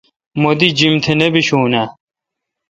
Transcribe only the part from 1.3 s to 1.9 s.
بیشون آں؟